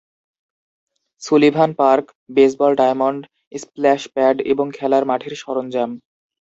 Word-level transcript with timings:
Sullivan 1.21 1.71
park- 1.79 2.05
baseball 2.35 2.71
diamond, 2.75 3.21
splash 3.53 4.01
pad, 4.13 4.37
এবং 4.51 4.65
খেলার 4.77 5.03
মাঠের 5.09 5.33
সরঞ্জাম। 5.41 5.89